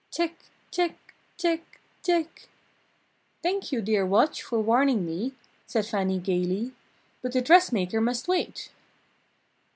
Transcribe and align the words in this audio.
"Tic! 0.09 0.33
Tic! 0.71 1.13
Tic! 1.37 1.79
Tic!" 2.01 2.49
"Thank 3.43 3.71
you, 3.71 3.83
dear 3.83 4.03
watch, 4.03 4.41
for 4.41 4.59
warning 4.59 5.05
me!" 5.05 5.35
said 5.67 5.85
Fannie 5.85 6.17
gaily, 6.17 6.73
"but 7.21 7.33
the 7.33 7.41
dressmaker 7.43 8.01
must 8.01 8.27
wait!" 8.27 8.71